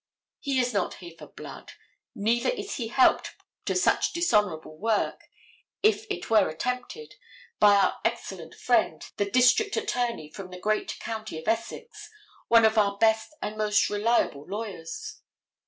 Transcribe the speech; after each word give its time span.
He 0.39 0.59
is 0.59 0.73
not 0.73 0.95
here 0.95 1.13
for 1.15 1.27
blood, 1.27 1.73
neither 2.15 2.49
is 2.49 2.77
he 2.77 2.87
helped 2.87 3.35
to 3.65 3.75
such 3.75 4.13
dishonorable 4.13 4.75
work, 4.75 5.25
if 5.83 6.07
it 6.09 6.27
were 6.27 6.49
attempted, 6.49 7.13
by 7.59 7.75
our 7.75 7.99
excellent 8.03 8.55
friend, 8.55 9.05
the 9.17 9.29
district 9.29 9.77
attorney 9.77 10.31
from 10.31 10.49
the 10.49 10.59
great 10.59 10.97
county 10.99 11.37
of 11.37 11.47
Essex, 11.47 12.09
one 12.47 12.65
of 12.65 12.79
our 12.79 12.97
best 12.97 13.35
and 13.43 13.55
most 13.55 13.91
reliable 13.91 14.43
lawyers. 14.47 15.21